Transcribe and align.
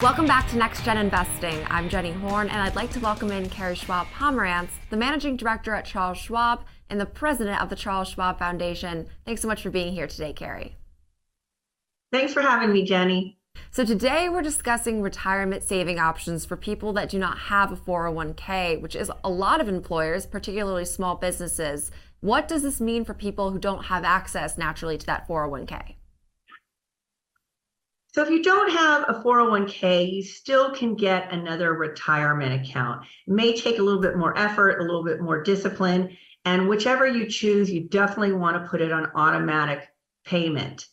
Welcome 0.00 0.26
back 0.26 0.48
to 0.50 0.56
Next 0.56 0.84
Gen 0.84 0.96
Investing. 0.96 1.66
I'm 1.68 1.88
Jenny 1.88 2.12
Horn, 2.12 2.48
and 2.50 2.62
I'd 2.62 2.76
like 2.76 2.92
to 2.92 3.00
welcome 3.00 3.32
in 3.32 3.48
Carrie 3.48 3.74
Schwab 3.74 4.06
Pomerantz, 4.06 4.70
the 4.90 4.96
managing 4.96 5.36
director 5.36 5.74
at 5.74 5.86
Charles 5.86 6.18
Schwab 6.18 6.60
and 6.88 7.00
the 7.00 7.04
president 7.04 7.60
of 7.60 7.68
the 7.68 7.74
Charles 7.74 8.10
Schwab 8.10 8.38
Foundation. 8.38 9.08
Thanks 9.26 9.42
so 9.42 9.48
much 9.48 9.60
for 9.60 9.70
being 9.70 9.92
here 9.92 10.06
today, 10.06 10.32
Carrie. 10.32 10.76
Thanks 12.12 12.32
for 12.32 12.42
having 12.42 12.72
me, 12.72 12.84
Jenny. 12.84 13.40
So, 13.72 13.84
today 13.84 14.28
we're 14.28 14.40
discussing 14.40 15.02
retirement 15.02 15.64
saving 15.64 15.98
options 15.98 16.44
for 16.44 16.56
people 16.56 16.92
that 16.92 17.08
do 17.08 17.18
not 17.18 17.36
have 17.36 17.72
a 17.72 17.76
401k, 17.76 18.80
which 18.80 18.94
is 18.94 19.10
a 19.24 19.28
lot 19.28 19.60
of 19.60 19.68
employers, 19.68 20.26
particularly 20.26 20.84
small 20.84 21.16
businesses. 21.16 21.90
What 22.20 22.46
does 22.46 22.62
this 22.62 22.80
mean 22.80 23.04
for 23.04 23.14
people 23.14 23.50
who 23.50 23.58
don't 23.58 23.86
have 23.86 24.04
access 24.04 24.56
naturally 24.56 24.96
to 24.96 25.06
that 25.06 25.26
401k? 25.26 25.96
So 28.18 28.24
if 28.24 28.30
you 28.30 28.42
don't 28.42 28.72
have 28.72 29.04
a 29.06 29.22
401k, 29.22 30.12
you 30.12 30.24
still 30.24 30.74
can 30.74 30.96
get 30.96 31.32
another 31.32 31.74
retirement 31.74 32.52
account. 32.52 33.06
It 33.28 33.32
may 33.32 33.56
take 33.56 33.78
a 33.78 33.82
little 33.82 34.00
bit 34.00 34.16
more 34.16 34.36
effort, 34.36 34.80
a 34.80 34.82
little 34.82 35.04
bit 35.04 35.20
more 35.20 35.40
discipline, 35.40 36.16
and 36.44 36.68
whichever 36.68 37.06
you 37.06 37.28
choose, 37.28 37.70
you 37.70 37.84
definitely 37.84 38.32
want 38.32 38.60
to 38.60 38.68
put 38.68 38.80
it 38.80 38.90
on 38.90 39.12
automatic 39.14 39.86
payment. 40.24 40.88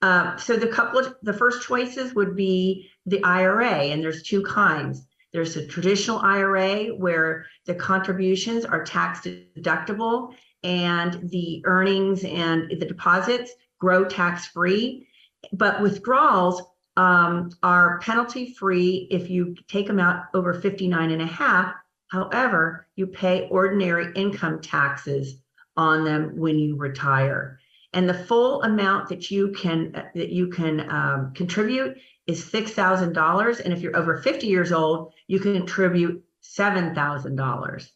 Uh, 0.00 0.38
so 0.38 0.56
the 0.56 0.68
couple 0.68 1.00
of 1.00 1.16
the 1.20 1.34
first 1.34 1.68
choices 1.68 2.14
would 2.14 2.34
be 2.34 2.88
the 3.04 3.22
IRA, 3.24 3.68
and 3.68 4.02
there's 4.02 4.22
two 4.22 4.42
kinds. 4.42 5.04
There's 5.34 5.56
a 5.56 5.66
traditional 5.66 6.20
IRA 6.20 6.96
where 6.96 7.44
the 7.66 7.74
contributions 7.74 8.64
are 8.64 8.84
tax 8.84 9.20
deductible 9.20 10.34
and 10.62 11.28
the 11.28 11.60
earnings 11.66 12.24
and 12.24 12.70
the 12.70 12.86
deposits 12.86 13.52
grow 13.78 14.06
tax 14.06 14.46
free 14.46 15.06
but 15.52 15.80
withdrawals 15.80 16.62
um, 17.00 17.50
are 17.62 17.98
penalty 18.00 18.52
free 18.52 19.08
if 19.10 19.30
you 19.30 19.56
take 19.68 19.86
them 19.86 19.98
out 19.98 20.24
over 20.34 20.52
59 20.52 21.10
and 21.10 21.22
a 21.22 21.26
half. 21.26 21.74
However, 22.08 22.86
you 22.94 23.06
pay 23.06 23.48
ordinary 23.50 24.12
income 24.14 24.60
taxes 24.60 25.40
on 25.78 26.04
them 26.04 26.36
when 26.36 26.58
you 26.58 26.76
retire. 26.76 27.58
And 27.94 28.06
the 28.06 28.12
full 28.12 28.62
amount 28.64 29.08
that 29.08 29.30
you 29.30 29.48
can 29.52 29.92
that 30.14 30.28
you 30.28 30.48
can 30.48 30.90
um, 30.90 31.32
contribute 31.34 31.96
is 32.26 32.44
six 32.44 32.72
thousand 32.72 33.14
dollars, 33.14 33.60
and 33.60 33.72
if 33.72 33.80
you're 33.80 33.96
over 33.96 34.18
50 34.18 34.46
years 34.46 34.70
old, 34.70 35.14
you 35.26 35.40
can 35.40 35.54
contribute 35.54 36.22
seven 36.42 36.94
thousand 36.94 37.36
dollars. 37.36 37.90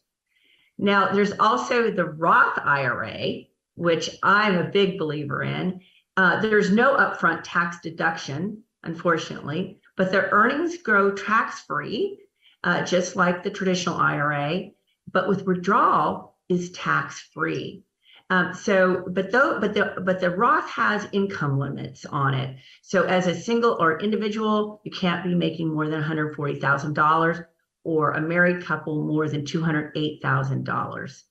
Now, 0.79 1.11
there's 1.11 1.31
also 1.39 1.91
the 1.91 2.05
Roth 2.05 2.57
IRA, 2.57 3.43
which 3.75 4.09
I'm 4.23 4.57
a 4.57 4.69
big 4.69 4.97
believer 4.97 5.43
in, 5.43 5.81
uh, 6.17 6.41
there's 6.41 6.71
no 6.71 6.95
upfront 6.95 7.41
tax 7.43 7.77
deduction, 7.81 8.63
unfortunately, 8.85 9.79
but 9.95 10.11
their 10.11 10.29
earnings 10.31 10.77
grow 10.77 11.11
tax 11.13 11.61
free, 11.61 12.19
uh, 12.63 12.83
just 12.83 13.15
like 13.15 13.43
the 13.43 13.49
traditional 13.49 13.97
IRA, 13.97 14.71
but 15.11 15.27
with 15.27 15.45
withdrawal 15.45 16.35
is 16.49 16.71
tax 16.71 17.19
free. 17.33 17.83
Um, 18.29 18.53
so, 18.55 19.03
but 19.07 19.31
though, 19.31 19.59
but 19.59 19.75
the 19.75 20.01
but 20.01 20.19
the 20.19 20.31
Roth 20.31 20.67
has 20.69 21.07
income 21.11 21.59
limits 21.59 22.05
on 22.05 22.33
it. 22.33 22.57
So, 22.81 23.03
as 23.03 23.27
a 23.27 23.35
single 23.35 23.77
or 23.79 23.99
individual, 23.99 24.81
you 24.83 24.91
can't 24.91 25.23
be 25.23 25.35
making 25.35 25.71
more 25.71 25.85
than 25.85 25.99
one 25.99 26.03
hundred 26.03 26.35
forty 26.35 26.59
thousand 26.59 26.93
dollars, 26.93 27.37
or 27.83 28.11
a 28.11 28.21
married 28.21 28.65
couple 28.65 29.05
more 29.05 29.29
than 29.29 29.45
two 29.45 29.61
hundred 29.61 29.91
eight 29.95 30.23
thousand 30.23 30.63
dollars. 30.63 31.23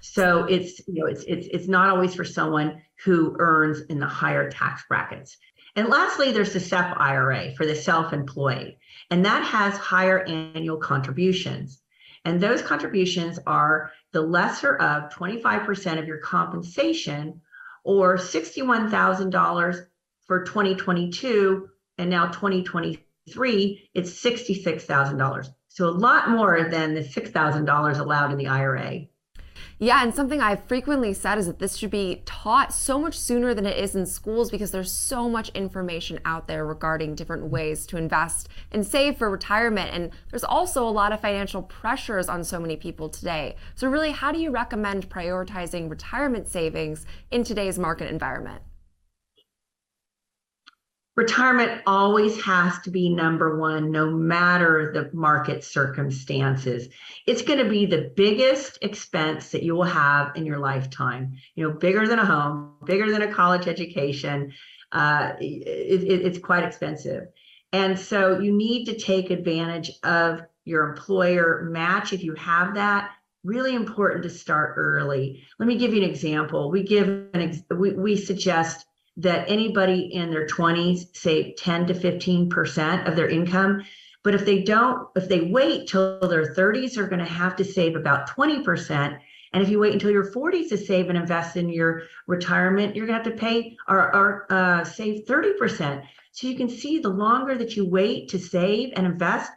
So 0.00 0.44
it's 0.44 0.80
you 0.88 0.94
know 0.94 1.06
it's 1.06 1.22
it's 1.24 1.46
it's 1.52 1.68
not 1.68 1.88
always 1.90 2.14
for 2.14 2.24
someone 2.24 2.82
who 3.04 3.36
earns 3.38 3.82
in 3.82 4.00
the 4.00 4.06
higher 4.06 4.50
tax 4.50 4.84
brackets. 4.88 5.36
And 5.76 5.88
lastly, 5.88 6.32
there's 6.32 6.52
the 6.52 6.60
SEP 6.60 6.96
IRA 6.96 7.54
for 7.54 7.64
the 7.64 7.76
self-employed, 7.76 8.76
and 9.10 9.24
that 9.24 9.44
has 9.44 9.76
higher 9.76 10.20
annual 10.24 10.78
contributions. 10.78 11.80
And 12.24 12.40
those 12.40 12.62
contributions 12.62 13.38
are 13.46 13.92
the 14.12 14.20
lesser 14.20 14.76
of 14.76 15.12
25% 15.12 15.98
of 15.98 16.06
your 16.06 16.18
compensation 16.18 17.40
or 17.84 18.16
$61,000 18.16 19.86
for 20.26 20.44
2022 20.44 21.68
and 21.98 22.10
now 22.10 22.26
2023 22.26 23.88
it's 23.94 24.22
$66,000. 24.22 25.48
So 25.68 25.88
a 25.88 25.90
lot 25.90 26.30
more 26.30 26.68
than 26.68 26.94
the 26.94 27.00
$6,000 27.00 27.98
allowed 27.98 28.32
in 28.32 28.38
the 28.38 28.48
IRA. 28.48 29.06
Yeah, 29.82 30.02
and 30.02 30.14
something 30.14 30.42
I've 30.42 30.64
frequently 30.64 31.14
said 31.14 31.38
is 31.38 31.46
that 31.46 31.58
this 31.58 31.76
should 31.76 31.90
be 31.90 32.20
taught 32.26 32.70
so 32.70 32.98
much 32.98 33.18
sooner 33.18 33.54
than 33.54 33.64
it 33.64 33.78
is 33.78 33.96
in 33.96 34.04
schools 34.04 34.50
because 34.50 34.72
there's 34.72 34.92
so 34.92 35.26
much 35.26 35.48
information 35.50 36.20
out 36.26 36.46
there 36.46 36.66
regarding 36.66 37.14
different 37.14 37.44
ways 37.44 37.86
to 37.86 37.96
invest 37.96 38.50
and 38.70 38.86
save 38.86 39.16
for 39.16 39.30
retirement. 39.30 39.90
And 39.94 40.10
there's 40.28 40.44
also 40.44 40.86
a 40.86 40.90
lot 40.90 41.12
of 41.12 41.20
financial 41.20 41.62
pressures 41.62 42.28
on 42.28 42.44
so 42.44 42.60
many 42.60 42.76
people 42.76 43.08
today. 43.08 43.56
So, 43.74 43.88
really, 43.88 44.10
how 44.10 44.32
do 44.32 44.38
you 44.38 44.50
recommend 44.50 45.08
prioritizing 45.08 45.88
retirement 45.88 46.46
savings 46.46 47.06
in 47.30 47.42
today's 47.42 47.78
market 47.78 48.10
environment? 48.10 48.60
Retirement 51.16 51.82
always 51.86 52.40
has 52.42 52.78
to 52.80 52.90
be 52.90 53.08
number 53.08 53.58
one, 53.58 53.90
no 53.90 54.10
matter 54.10 54.92
the 54.92 55.10
market 55.16 55.64
circumstances. 55.64 56.88
It's 57.26 57.42
going 57.42 57.58
to 57.58 57.68
be 57.68 57.86
the 57.86 58.12
biggest 58.16 58.78
expense 58.82 59.50
that 59.50 59.62
you 59.62 59.74
will 59.74 59.84
have 59.84 60.36
in 60.36 60.46
your 60.46 60.58
lifetime. 60.58 61.34
You 61.54 61.68
know, 61.68 61.74
bigger 61.74 62.06
than 62.06 62.18
a 62.18 62.24
home, 62.24 62.74
bigger 62.84 63.10
than 63.10 63.22
a 63.22 63.32
college 63.32 63.66
education. 63.66 64.52
Uh, 64.92 65.32
it, 65.40 66.02
it, 66.02 66.26
it's 66.26 66.38
quite 66.38 66.64
expensive. 66.64 67.24
And 67.72 67.98
so 67.98 68.40
you 68.40 68.52
need 68.52 68.86
to 68.86 68.98
take 68.98 69.30
advantage 69.30 69.92
of 70.02 70.42
your 70.64 70.90
employer 70.90 71.68
match 71.70 72.12
if 72.12 72.22
you 72.22 72.34
have 72.34 72.74
that 72.74 73.12
really 73.44 73.74
important 73.74 74.22
to 74.24 74.30
start 74.30 74.74
early. 74.76 75.42
Let 75.58 75.66
me 75.66 75.76
give 75.76 75.94
you 75.94 76.02
an 76.02 76.10
example. 76.10 76.70
We 76.70 76.82
give 76.82 77.08
an 77.08 77.30
ex- 77.34 77.62
we, 77.70 77.92
we 77.92 78.16
suggest 78.16 78.86
that 79.16 79.48
anybody 79.48 80.12
in 80.12 80.30
their 80.30 80.46
20s 80.46 81.16
save 81.16 81.56
10 81.56 81.86
to 81.88 81.94
15% 81.94 83.08
of 83.08 83.16
their 83.16 83.28
income. 83.28 83.82
But 84.22 84.34
if 84.34 84.44
they 84.44 84.62
don't, 84.62 85.08
if 85.16 85.28
they 85.28 85.40
wait 85.40 85.88
till 85.88 86.20
their 86.20 86.54
30s, 86.54 86.94
they're 86.94 87.06
going 87.06 87.20
to 87.20 87.24
have 87.24 87.56
to 87.56 87.64
save 87.64 87.96
about 87.96 88.28
20%. 88.30 89.18
And 89.52 89.62
if 89.62 89.68
you 89.68 89.78
wait 89.78 89.94
until 89.94 90.10
your 90.10 90.30
40s 90.30 90.68
to 90.68 90.76
save 90.76 91.08
and 91.08 91.18
invest 91.18 91.56
in 91.56 91.68
your 91.68 92.02
retirement, 92.26 92.94
you're 92.94 93.06
going 93.06 93.18
to 93.18 93.30
have 93.30 93.36
to 93.36 93.40
pay 93.40 93.76
or, 93.88 94.14
or 94.14 94.46
uh, 94.50 94.84
save 94.84 95.24
30%. 95.26 96.06
So 96.32 96.46
you 96.46 96.56
can 96.56 96.68
see 96.68 96.98
the 96.98 97.08
longer 97.08 97.56
that 97.56 97.74
you 97.76 97.88
wait 97.88 98.28
to 98.30 98.38
save 98.38 98.92
and 98.94 99.06
invest, 99.06 99.50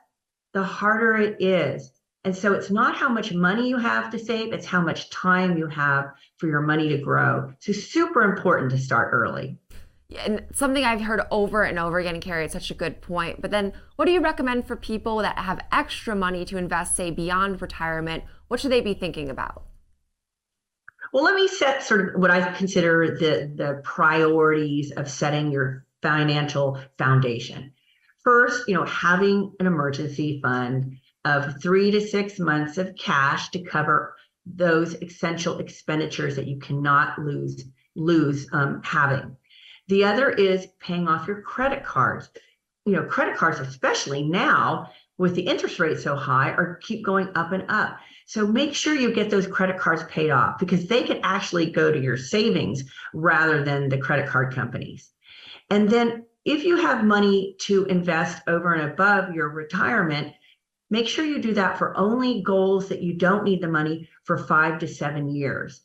the 0.54 0.64
harder 0.64 1.16
it 1.18 1.42
is. 1.42 1.92
And 2.26 2.36
so 2.36 2.54
it's 2.54 2.72
not 2.72 2.96
how 2.96 3.10
much 3.10 3.34
money 3.34 3.68
you 3.68 3.78
have 3.78 4.10
to 4.12 4.20
save, 4.20 4.54
it's 4.54 4.66
how 4.66 4.82
much 4.82 5.10
time 5.10 5.58
you 5.58 5.68
have 5.68 6.06
for 6.38 6.48
your 6.48 6.62
money 6.62 6.88
to 6.90 6.98
grow. 6.98 7.54
So 7.60 7.74
super 7.74 8.22
important 8.22 8.72
to 8.72 8.78
start 8.78 9.10
early. 9.12 9.58
Yeah, 10.08 10.24
And 10.26 10.46
something 10.54 10.86
I've 10.86 11.02
heard 11.02 11.22
over 11.32 11.64
and 11.64 11.78
over 11.78 12.00
again, 12.00 12.22
Carrie, 12.22 12.46
it's 12.46 12.54
such 12.54 12.72
a 12.72 12.76
good 12.76 13.02
point. 13.02 13.42
But 13.42 13.52
then 13.52 13.74
what 13.98 14.06
do 14.06 14.12
you 14.12 14.22
recommend 14.22 14.68
for 14.68 14.78
people 14.78 15.18
that 15.18 15.38
have 15.38 15.60
extra 15.72 16.16
money 16.16 16.46
to 16.46 16.58
invest, 16.58 16.96
say, 16.96 17.12
beyond 17.12 17.62
retirement? 17.62 18.24
What 18.48 18.62
should 18.62 18.72
they 18.72 18.82
be 18.82 18.94
thinking 18.94 19.30
about? 19.30 19.64
Well, 21.12 21.26
let 21.26 21.36
me 21.36 21.48
set 21.48 21.84
sort 21.84 22.16
of 22.16 22.22
what 22.22 22.32
I 22.32 22.54
consider 22.54 23.18
the, 23.20 23.52
the 23.54 23.82
priorities 23.84 24.92
of 24.92 25.10
setting 25.10 25.52
your 25.52 25.86
financial 26.02 26.80
foundation. 26.98 27.74
First, 28.24 28.68
you 28.68 28.76
know, 28.76 28.86
having 28.86 29.54
an 29.60 29.68
emergency 29.68 30.40
fund 30.42 30.98
of 31.26 31.62
three 31.62 31.92
to 31.92 32.02
six 32.02 32.40
months 32.40 32.78
of 32.78 32.96
cash 32.96 33.50
to 33.52 33.64
cover 33.64 34.16
those 34.46 34.96
essential 34.96 35.60
expenditures 35.60 36.36
that 36.36 36.48
you 36.48 36.60
cannot 36.60 37.18
lose 37.20 37.66
lose 37.96 38.48
um, 38.54 38.82
having. 38.84 39.36
The 39.88 40.06
other 40.06 40.30
is 40.30 40.68
paying 40.80 41.08
off 41.08 41.28
your 41.28 41.42
credit 41.42 41.84
cards. 41.84 42.30
You 42.86 42.94
know, 42.94 43.04
credit 43.04 43.38
cards, 43.38 43.60
especially 43.60 44.24
now 44.24 44.90
with 45.18 45.36
the 45.36 45.44
interest 45.44 45.80
rate 45.80 46.00
so 46.00 46.16
high, 46.16 46.50
are 46.50 46.80
keep 46.82 47.06
going 47.06 47.30
up 47.36 47.52
and 47.52 47.66
up. 47.70 47.98
So 48.26 48.48
make 48.48 48.74
sure 48.74 48.96
you 48.96 49.14
get 49.14 49.30
those 49.30 49.48
credit 49.48 49.78
cards 49.78 50.04
paid 50.06 50.32
off 50.32 50.58
because 50.58 50.88
they 50.88 51.04
can 51.04 51.20
actually 51.24 51.72
go 51.72 51.92
to 51.92 52.02
your 52.02 52.18
savings 52.18 52.84
rather 53.14 53.64
than 53.64 53.90
the 53.90 53.98
credit 53.98 54.28
card 54.28 54.54
companies. 54.54 55.12
And 55.70 55.90
then 55.90 56.26
if 56.46 56.64
you 56.64 56.78
have 56.78 57.06
money 57.06 57.56
to 57.62 57.86
invest 57.86 58.42
over 58.48 58.74
and 58.74 58.92
above 58.92 59.34
your 59.34 59.50
retirement, 59.50 60.34
Make 60.90 61.08
sure 61.08 61.26
you 61.26 61.40
do 61.40 61.54
that 61.54 61.78
for 61.78 61.98
only 61.98 62.42
goals 62.42 62.90
that 62.90 63.02
you 63.02 63.14
don't 63.16 63.44
need 63.44 63.62
the 63.62 63.68
money 63.68 64.10
for 64.26 64.38
five 64.38 64.80
to 64.80 64.88
seven 64.88 65.34
years. 65.34 65.82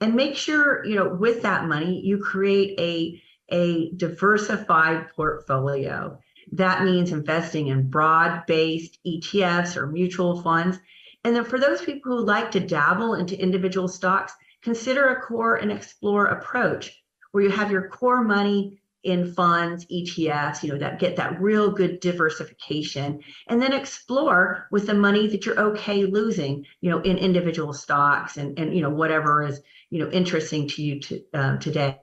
And 0.00 0.14
make 0.14 0.36
sure, 0.36 0.84
you 0.84 0.94
know, 0.94 1.08
with 1.08 1.42
that 1.42 1.66
money, 1.66 2.00
you 2.04 2.18
create 2.18 2.78
a, 2.78 3.22
a 3.54 3.90
diversified 3.96 5.08
portfolio. 5.14 6.18
That 6.52 6.84
means 6.84 7.12
investing 7.12 7.68
in 7.68 7.90
broad 7.90 8.46
based 8.46 8.98
ETFs 9.06 9.76
or 9.76 9.86
mutual 9.86 10.40
funds. 10.42 10.78
And 11.24 11.34
then 11.34 11.44
for 11.44 11.58
those 11.58 11.82
people 11.82 12.16
who 12.16 12.24
like 12.24 12.52
to 12.52 12.60
dabble 12.60 13.14
into 13.14 13.40
individual 13.40 13.88
stocks, 13.88 14.32
consider 14.62 15.08
a 15.08 15.20
core 15.20 15.56
and 15.56 15.70
explore 15.70 16.26
approach 16.26 17.02
where 17.32 17.44
you 17.44 17.50
have 17.50 17.70
your 17.70 17.88
core 17.88 18.22
money 18.22 18.80
in 19.04 19.32
funds, 19.32 19.86
ETFs, 19.86 20.62
you 20.62 20.72
know, 20.72 20.78
that 20.78 20.98
get 20.98 21.16
that 21.16 21.40
real 21.40 21.70
good 21.70 22.00
diversification, 22.00 23.20
and 23.48 23.62
then 23.62 23.72
explore 23.72 24.66
with 24.70 24.86
the 24.86 24.94
money 24.94 25.28
that 25.28 25.46
you're 25.46 25.60
okay 25.60 26.04
losing, 26.04 26.64
you 26.80 26.90
know, 26.90 27.00
in 27.00 27.16
individual 27.16 27.72
stocks 27.72 28.36
and 28.36 28.58
and 28.58 28.74
you 28.74 28.82
know 28.82 28.90
whatever 28.90 29.42
is 29.42 29.60
you 29.90 29.98
know 30.00 30.10
interesting 30.10 30.68
to 30.68 30.82
you 30.82 31.00
to, 31.00 31.22
um, 31.34 31.58
today. 31.58 31.98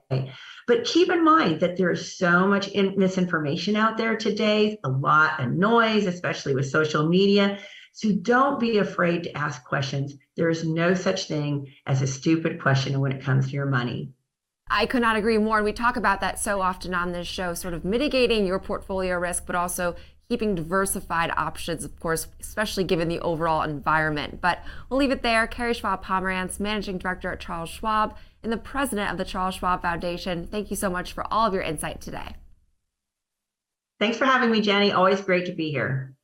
But 0.67 0.85
keep 0.85 1.09
in 1.11 1.23
mind 1.23 1.59
that 1.59 1.77
there 1.77 1.91
is 1.91 2.17
so 2.17 2.47
much 2.47 2.69
in, 2.69 2.97
misinformation 2.97 3.75
out 3.75 3.97
there 3.97 4.17
today, 4.17 4.79
a 4.83 4.89
lot 4.89 5.39
of 5.39 5.51
noise, 5.51 6.07
especially 6.07 6.55
with 6.55 6.69
social 6.69 7.07
media. 7.07 7.59
So 7.91 8.11
don't 8.11 8.59
be 8.59 8.79
afraid 8.79 9.23
to 9.23 9.37
ask 9.37 9.63
questions. 9.63 10.15
There 10.35 10.49
is 10.49 10.65
no 10.65 10.93
such 10.95 11.27
thing 11.27 11.67
as 11.85 12.01
a 12.01 12.07
stupid 12.07 12.61
question 12.61 12.99
when 12.99 13.11
it 13.11 13.23
comes 13.23 13.47
to 13.47 13.53
your 13.53 13.67
money. 13.67 14.11
I 14.69 14.85
could 14.85 15.01
not 15.01 15.15
agree 15.15 15.37
more. 15.37 15.57
And 15.57 15.65
we 15.65 15.73
talk 15.73 15.95
about 15.95 16.21
that 16.21 16.39
so 16.39 16.61
often 16.61 16.93
on 16.93 17.11
this 17.11 17.27
show, 17.27 17.53
sort 17.53 17.73
of 17.73 17.85
mitigating 17.85 18.45
your 18.45 18.59
portfolio 18.59 19.17
risk, 19.17 19.45
but 19.45 19.55
also 19.55 19.95
keeping 20.27 20.55
diversified 20.55 21.31
options, 21.37 21.83
of 21.83 21.99
course, 21.99 22.27
especially 22.39 22.83
given 22.83 23.07
the 23.07 23.19
overall 23.19 23.61
environment. 23.61 24.41
But 24.41 24.63
we'll 24.89 24.99
leave 24.99 25.11
it 25.11 25.21
there. 25.21 25.45
Carrie 25.45 25.75
Schwab 25.75 26.03
Pomerantz, 26.03 26.59
Managing 26.59 26.97
Director 26.97 27.31
at 27.31 27.39
Charles 27.39 27.69
Schwab 27.69 28.17
and 28.41 28.51
the 28.51 28.57
President 28.57 29.11
of 29.11 29.17
the 29.17 29.25
Charles 29.25 29.55
Schwab 29.55 29.83
Foundation. 29.83 30.47
Thank 30.47 30.71
you 30.71 30.75
so 30.75 30.89
much 30.89 31.13
for 31.13 31.31
all 31.31 31.47
of 31.47 31.53
your 31.53 31.63
insight 31.63 32.01
today. 32.01 32.35
Thanks 33.99 34.17
for 34.17 34.25
having 34.25 34.51
me, 34.51 34.61
Jenny. 34.61 34.91
Always 34.91 35.21
great 35.21 35.45
to 35.45 35.53
be 35.53 35.69
here. 35.69 36.14